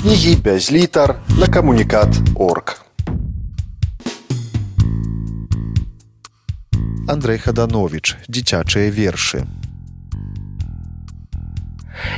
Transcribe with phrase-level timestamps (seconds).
[0.00, 2.82] Кнігі без літар на камунікат орг.
[7.08, 9.46] Андрей Хаданович, дзіцячыя вершы.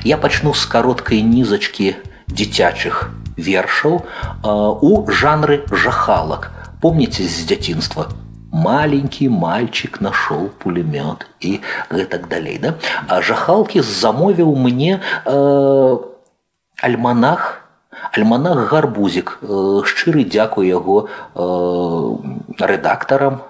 [0.04, 1.95] Я пачну з кароткай нізачкі
[2.32, 4.48] дзіцячых вершаў э,
[4.80, 6.50] у жанры жахалак.
[6.80, 8.09] Помніце з дзяцінства
[8.50, 11.61] маленький мальчик нашел пулемет и
[12.11, 12.75] так далей да
[13.07, 15.98] а жахалки замовіў мне э,
[16.82, 17.61] альманах
[18.12, 23.42] альманах гарбузик э, шчыры дзякую яго э, рэдактарам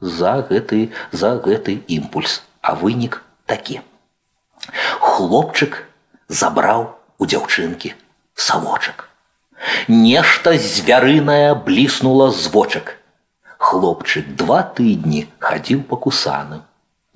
[0.00, 3.80] за гэты за гэты імпульс а вынік такі
[5.00, 5.82] хлопчык
[6.28, 7.94] забраў у дзяўчынкі
[8.34, 9.08] савочак
[9.88, 12.96] нешта звярынае бліснула з вочак
[13.58, 16.60] Хлопчык два тыдні хадзіў па кусанам.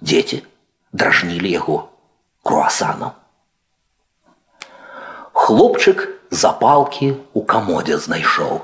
[0.01, 0.41] Дзеці
[0.93, 1.77] дражнілі яго
[2.43, 3.13] круасанам.
[5.37, 8.61] Хлопчык запалкі у камодзе знайшоў.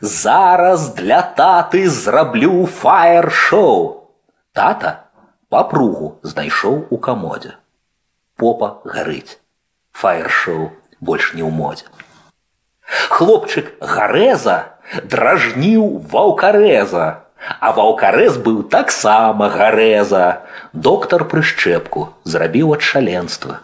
[0.00, 4.08] Зараз для таты зраблю фаер-шоу.
[4.52, 5.04] Тата
[5.48, 7.56] папругу знайшоў у камодзе.
[8.36, 9.38] Попа гарыць.
[9.92, 11.86] Фаер-шоу больш не ў модзе.
[13.10, 17.06] Хлопчык гарэза дражніў ваўкарэза,
[17.60, 20.46] а ваўкарэз быў таксама гарэза.
[20.72, 23.60] Доктар прышчэпку зрабіў ад шаленства.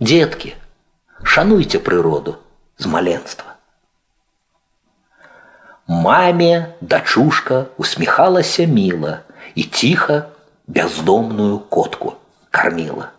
[0.00, 0.54] Дзеткі,
[1.24, 2.38] шануйце прыроду
[2.78, 3.54] з маленства.
[5.86, 9.18] Маме дачушка усміхалася міла
[9.54, 10.24] і ціха
[10.66, 12.12] бяздомную котку
[12.50, 13.10] карміла.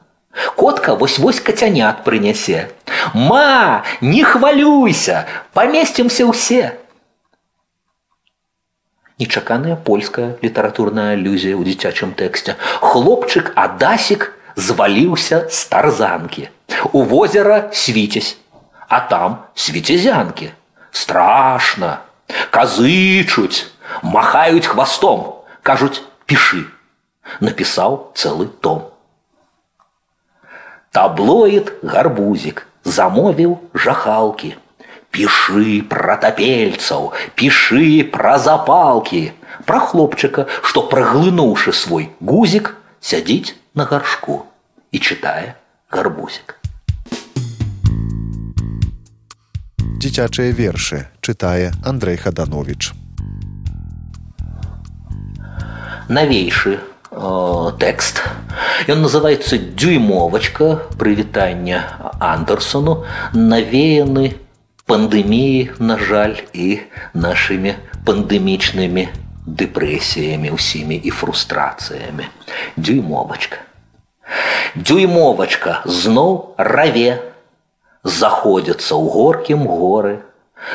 [0.56, 2.70] Котка вось-вось кацянят прынясе.
[3.14, 6.80] Ма, не хвалюйся, памесцімся ўсе.
[9.20, 12.56] Нечаканая польская літаратурная алюзія ў дзіцячым тэксце.
[12.80, 16.48] Хлопчык Адасік зваліўся з тарзанкі.
[16.96, 18.40] У возера свіцесь,
[18.88, 20.52] а там свіцезянкі.
[20.92, 21.98] Страшна.
[22.52, 23.68] Казычуць,
[24.04, 26.68] махаюць хвастом, кажуць, пішы.
[27.40, 28.92] Напісаў цэлы том.
[30.92, 34.56] Таблоид гарбузик замовіў жахалкі.
[35.12, 39.32] Пішы пра тапельцаў, пішы пра запалкі,
[39.68, 44.46] пра хлопчыка, што праглынуўшы свой гузік, сядзіць на гаршку
[44.92, 45.56] і чытае
[45.92, 46.56] гарбузік.
[50.06, 52.94] Дзіцячыя вершы чытае Андрей Хаданович.
[56.10, 58.22] Навейшы э, тэкст.
[58.86, 64.36] Ён называецца дзюймовачка прывітання Андерсону, навеяны
[64.86, 69.08] пандэміі, на жаль, і нашымі пандэмічнымі
[69.48, 72.28] дэпрэсіямі ўсімі і фрустрацыямі.
[72.78, 73.64] Дзюймовачка.
[74.76, 77.25] Дзюймовачка зноў раве,
[78.06, 80.22] заходзяцца ў горкім горы,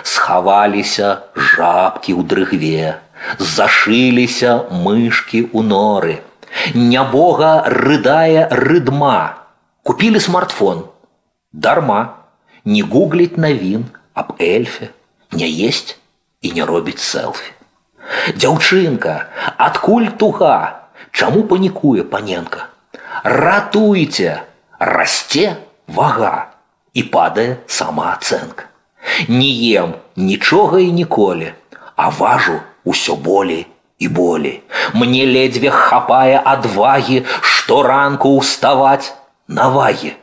[0.03, 3.03] схаваліся жабкі ў дрыгве,
[3.38, 6.15] зашыліся мышкі ў норы.
[6.75, 9.43] Нябога рыдае рыдма.
[9.82, 10.87] Купілі смартфон.
[11.53, 12.22] Дарма.
[12.66, 14.91] Не гугліць навін аб эльфе,
[15.31, 15.99] не есть
[16.43, 17.53] і не робіць селфі.
[18.34, 20.82] Дзяўчынка, адкуль туга,
[21.15, 22.66] Чаму панікуе паненка?
[23.22, 24.43] Ратуйце,
[24.78, 25.56] расце
[25.87, 26.50] вага
[26.94, 28.72] і падае самаацэнка.
[29.28, 31.53] Не ем нічога і ніколі,
[31.97, 33.66] а важу усё болей
[33.99, 34.62] і болей.
[34.94, 39.12] Мне ледзьве хапае адвагі, што ранку ўставаць
[39.49, 40.16] на вагі.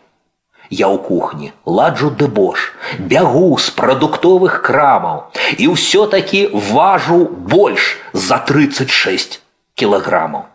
[0.70, 9.42] Я ў кухні ладжу дэбош, бягу з прадуктовых крамаў і ўсё-такі важу больш за 36
[9.76, 10.50] кілаграмаў.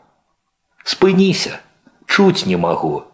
[0.83, 1.61] Спыніся,
[2.07, 3.05] чуць не магу.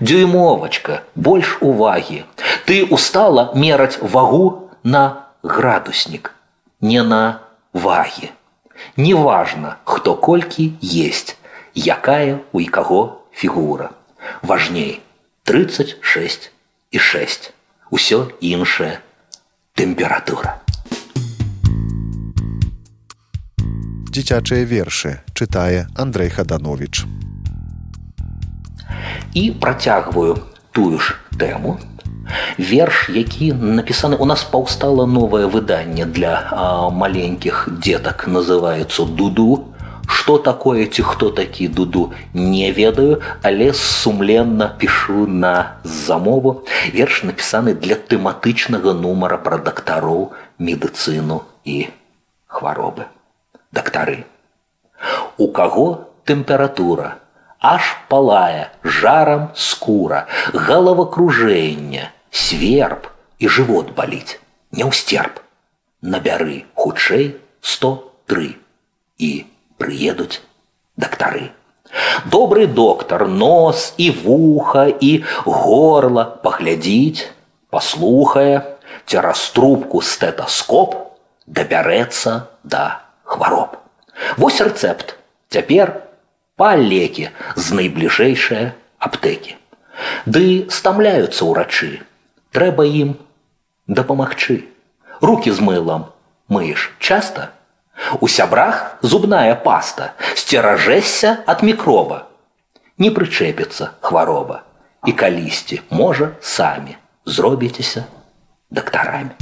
[0.00, 2.24] Дюймовачка, больш увагі.
[2.68, 6.34] Ты устала мераць вагу на градуснік,
[6.80, 7.40] не на
[7.72, 8.30] вагі.
[8.96, 11.36] Неважно, хто колькі есть,
[11.74, 13.90] якая у і каго фігура.
[14.42, 15.00] Важней
[15.42, 16.50] 36
[16.90, 17.52] і 6.
[17.90, 18.98] Усё іншае
[19.74, 20.60] тэмпература.
[24.14, 27.04] Дзіцячыя вершы чытае Андрей Хаданович.
[29.34, 30.38] І працягваю
[30.70, 31.78] тую ж тэму,
[32.57, 38.27] верш які напісаны у нас паўстала новае выданне для а, маленькіх дзетак.
[38.27, 39.65] Называется дуду
[40.09, 46.65] что такое ці хто такі дуду не ведаю але сумленна пішу на замову.
[46.93, 51.87] Верш напісаны для тэматычнага нумара пра дактароў медыцыну і
[52.47, 53.05] хваробы.
[53.71, 54.25] Дактары.
[55.37, 57.19] У каго тэмпература?
[57.61, 64.38] Аж палая жарам скура галавакружэння сверб і жывот баліць.
[64.74, 65.40] Няўстерп.
[66.02, 68.56] Набяры хутчэй 103
[69.18, 69.30] і
[69.78, 70.42] прыедуць
[70.96, 71.50] дактары.
[72.26, 77.30] Добры доктар нос і вуха і горла паглядзіць,
[77.70, 80.96] паслухае, цераз трубку стэтаскоп
[81.46, 83.76] дабярэцца да хвароб.
[84.36, 85.16] Вось рэцэпт.
[85.50, 86.02] Цяпер
[86.56, 89.54] па лекі з найбліжэйшае аптэкі.
[90.26, 92.02] Ды стамляюцца ўрачы.
[92.52, 93.16] Трэба ім
[93.86, 94.64] дапамагчы.
[95.20, 96.10] Рукі з мылам
[96.48, 97.50] мыеш часта.
[98.20, 102.26] У сябрах зубная паста, сцеражэшся ад мікроба.
[102.98, 104.62] Не прычэпіцца хвароба.
[105.06, 106.96] І калісьці, можа, самі
[107.26, 108.04] зробіцеся
[108.70, 109.34] дактарамі.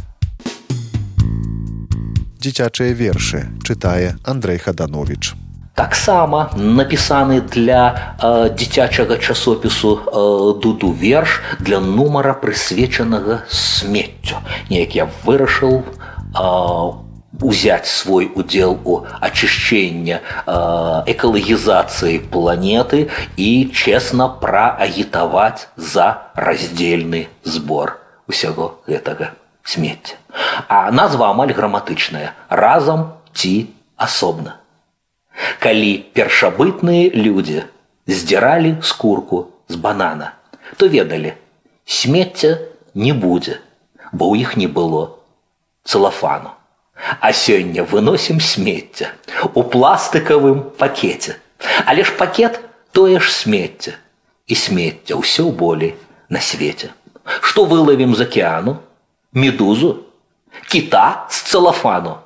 [2.42, 5.38] Дзіцячыя вершы чытае Андрей Хаданович.
[5.76, 14.36] Таксама напісаны для э, дзіцячага часопісу э, дуду верш для нумара прысвечанага смеццю.
[14.68, 16.42] Неяк я вырашыў э,
[17.40, 20.52] узяць свой удзел у ачышчэння э,
[21.08, 27.96] экалагізацыі планеты і чесна праагітаваць за раздзельны збор
[28.28, 29.32] усяго гэтага
[29.64, 30.20] смецця.
[30.68, 34.60] А назва амаль граматычная разам ці асобна.
[35.62, 37.62] Калі першабытныя людзі
[38.06, 40.32] здзіралі скурку з банана,
[40.76, 41.34] то ведалі,
[41.86, 42.58] смецця
[42.94, 43.60] не будзе,
[44.12, 45.22] бо ў іх не было
[45.84, 46.50] цэлафану.
[47.20, 49.14] А сёння выносім смецця
[49.54, 51.38] у пластыкавым пакеце.
[51.86, 52.60] Але ж пакет
[52.92, 53.96] тое ж смецця
[54.46, 55.94] і смецця ўсё болей
[56.28, 56.90] на свеце.
[57.40, 58.78] Што вылавім з акеану,
[59.32, 60.04] медузу,
[60.68, 62.18] кіта з цэлафану.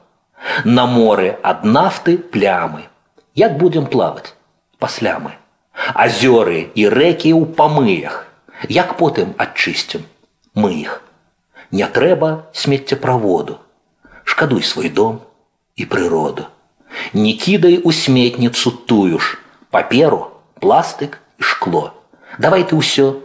[0.64, 2.88] На моры ад нафты плямы.
[3.34, 4.34] Як будзем плаваць
[4.78, 5.36] пасля мы.
[5.92, 8.24] Азёры і рэкі ў памыях.
[8.68, 10.08] Як потым адчысцім
[10.54, 11.02] мы іх.
[11.70, 13.60] Не трэба смеццеправоду
[14.26, 15.22] шкадуй свой дом
[15.76, 16.44] і прыроду.
[17.12, 19.38] Не кідай у сметніцу тую ж
[19.70, 21.94] паперу, пластык і шкло.
[22.38, 23.22] Давай ты ўсё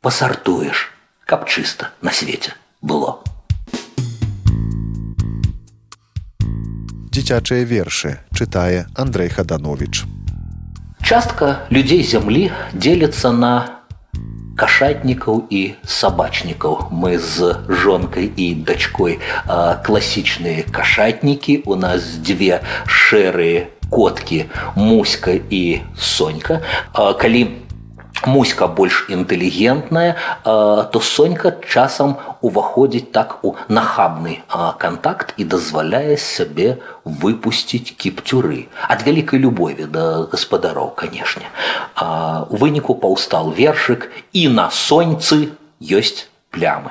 [0.00, 0.90] пасартуеш,
[1.26, 3.22] каб чыста на свеце было.
[7.12, 10.04] Дзіцячыя вершы чытае Андрей Хаданович.
[11.02, 13.78] Частка людзей зямлі дзеліцца на
[14.58, 19.18] кашатнікаў і сабачнікаў мы з жонкай і дачкой
[19.86, 24.44] класічныя кашатнікі у нас дзве шэрыя коткі
[24.76, 26.60] муська і сонька
[26.92, 27.46] калі
[28.26, 34.42] муська больш інтэлігентная то сонька часам уваходзіць так у нахабны
[34.78, 41.46] контакт і дазваляе сябе выпусціць кіпцюры ад вялікай любові да гаспадароў канешне
[41.96, 46.90] у выніку паўстал вершык і на соньцы ёсць плямы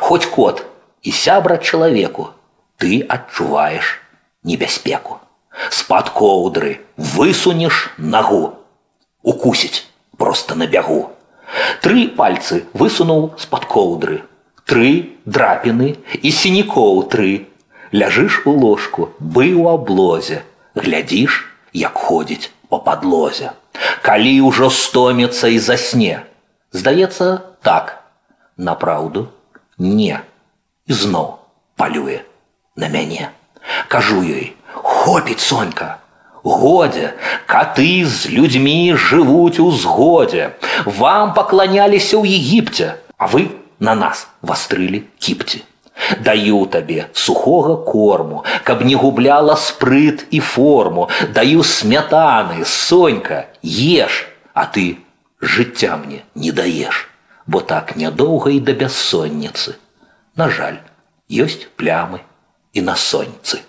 [0.00, 0.64] хоць кот
[1.02, 2.30] і сябра чалавеку
[2.82, 4.00] ты адчуваеш
[4.42, 5.20] небяспеку
[5.70, 8.44] з-пад коўдры высунеш нагу
[9.22, 9.86] укусіць
[10.18, 11.10] просто на бягу.
[11.82, 14.22] Тры пальцы высунуў з-пад коўдры.
[14.64, 17.46] Тры драпіны і сінікоў тры.
[17.94, 20.42] Ляжыш у ложку, быў у аблозе,
[20.74, 23.52] глядзіш, як ходзіць по падлозе.
[24.02, 26.24] Калі ўжо стоміцца і засне.
[26.74, 28.02] Здаецца, так,
[28.56, 29.28] напраўду,
[29.78, 30.18] не.
[30.86, 31.38] І зноў
[31.76, 32.24] палюе
[32.76, 33.30] на мяне.
[33.88, 35.97] Кажу ёй: хопіць сонька,
[36.44, 37.14] Годзе,
[37.48, 40.52] каты з людзьмі жывуць у згодзе.
[40.84, 43.48] Вам пакланяліся ў Егіпце, а вы
[43.80, 45.64] на нас вастрылі кіпці.
[46.20, 54.66] Даю табе сухога корму, каб не губляла спрыт і форму, даю смятаны, сонька, еш, а
[54.66, 54.98] ты
[55.40, 57.08] жыцця мне не даеш,
[57.46, 59.78] бо так нядоўга і да бяссонніцы.
[60.36, 60.82] На жаль,
[61.30, 62.20] ёсць плямы
[62.72, 63.62] і на соньцы.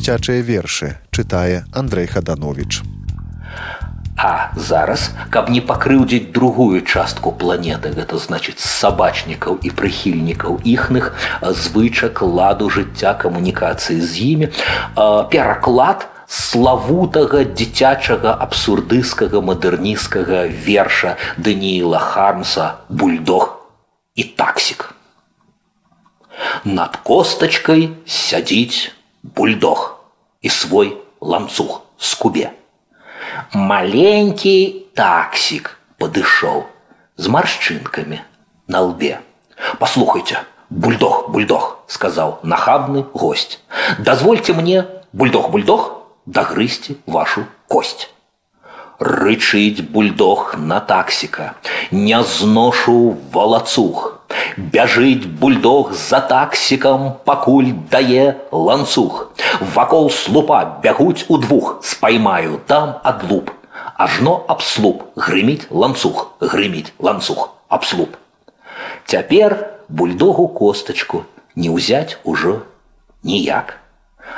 [0.00, 2.82] дзіцячыя вершы чытае Андрей Хаданович.
[4.16, 11.12] А зараз, каб не пакрыўдзіць другую частку планеты, гэта значыць сабачнікаў і прыхільнікаў іхных
[11.44, 14.48] звычак ладу жыцця камунікацыі з імі,
[15.28, 23.68] пераклад славутага дзіцячага абсурдыскага мадэрнісцкага верша Даніла Хармса бульдог
[24.16, 24.96] і таксік.
[26.64, 30.01] Над костачкай сядзіць бульдог
[30.41, 32.53] и свой ланцуг скубе.
[33.53, 36.65] Маленький таксик подышал
[37.15, 38.23] с морщинками
[38.67, 39.21] на лбе.
[39.79, 43.59] «Послухайте, бульдог, бульдог»,— сказал нахабный гость.
[43.99, 48.11] «Дозвольте мне, бульдог, бульдог, догрызти вашу кость».
[49.00, 51.54] Рычыць бульдог на таксіка,
[51.90, 54.20] не зношу валацух.
[54.56, 59.32] Бяжыць бульдог за таксікам, пакуль дае ланцуг.
[59.74, 63.50] Вакол слупа бягуць удвух, спаймаю там адлуп.
[63.96, 68.16] Ажно абслуп, грыміць ланцуг, грыміць ланцуг, абслуп.
[69.04, 71.24] Цяпер бульдогу костачку
[71.54, 72.62] не ўзяць ужо
[73.22, 73.76] ніяк.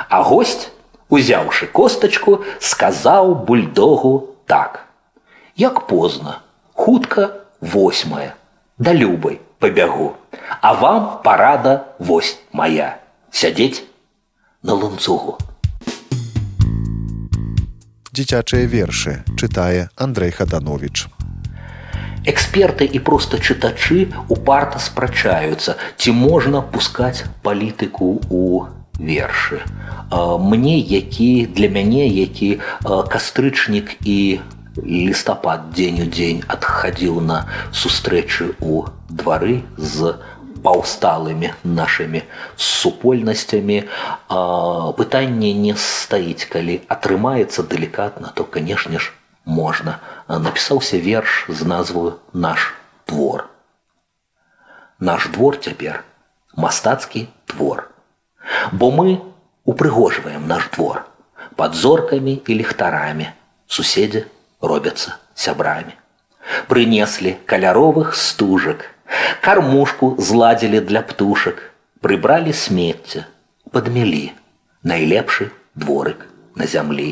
[0.09, 0.71] А гость,
[1.09, 6.41] узяўшы костачку, сказаў бульдогу так: « Як позна,
[6.73, 8.35] хутка восьмая,
[8.77, 10.15] да любай пабягу,
[10.61, 12.99] А вам парада вось моя
[13.31, 13.83] сядзець
[14.63, 15.37] на ланцугу.
[18.11, 21.07] Дзіцячыя вершы чытае Андрей Хаданович.
[22.27, 28.67] Эксперты і проста чытачы упарта спрачаюцца, ці можна пускаць палітыку ў
[28.99, 29.61] вершы.
[30.11, 34.39] Мне які для мяне які кастрычнік і
[34.85, 40.15] лістапад дзень у дзень адхадзіў на сустрэчы ў двары з
[40.63, 42.23] паўсталымі нашымі
[42.55, 43.79] супольнасцямі
[44.99, 52.73] пытанне не стаіць калі атрымаецца далікатна то канешне ж можна напісаўся верш з назву наш
[53.05, 53.47] твор
[54.99, 56.03] наш двор цяпер
[56.55, 57.87] мастацкі твор
[58.73, 59.21] бо мы
[59.65, 61.05] упрыгожваем наш двор
[61.55, 63.31] под зоркамі і ліхтарамі
[63.67, 64.25] суседзі
[64.61, 65.95] робяцца сябрамі
[66.71, 68.85] прынеслі каляровых стужак
[69.45, 71.61] кормушку зладзілі для птушак
[72.05, 73.25] прыбралі смецце
[73.71, 74.25] подмялі
[74.83, 76.25] найлепшы дворык
[76.55, 77.09] на зямлі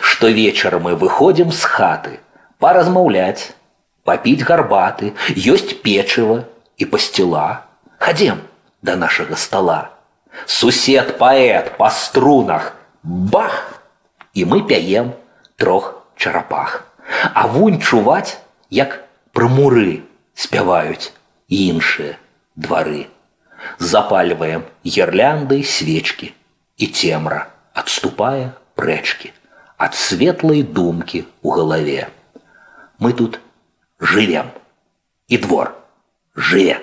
[0.00, 2.18] што вечар мы выходзім з хаты
[2.64, 3.54] паразмаўляць
[4.08, 5.12] папіць гарбаты
[5.54, 6.44] ёсць печыва
[6.78, 7.48] і пасціла
[8.06, 8.40] хадзем
[8.82, 9.80] да нашага стола
[10.46, 12.72] сусед паэт па струнах
[13.02, 13.80] бах
[14.34, 15.12] і мы пяем
[15.56, 16.82] трох чарапах
[17.32, 18.38] а вунь чуваць
[18.70, 18.98] як
[19.36, 20.02] прымуры
[20.34, 21.12] спяваюць
[21.48, 22.18] іншыя
[22.56, 23.06] двары
[23.78, 26.34] запальваем гірлянды свечкі
[26.76, 29.34] і цемра адступае прэчкі
[29.76, 32.08] ад светлай думкі ў галаве.
[32.98, 33.40] Мы тут
[33.98, 34.50] жывем
[35.28, 35.74] і двор
[36.36, 36.78] жыве.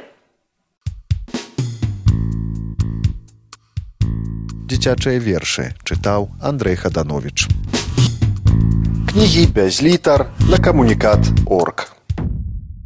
[4.72, 7.48] Дзіцячыя вершы чытаў Андрей Хаданович.
[9.12, 11.95] Кнігі без літар на камунікат орг.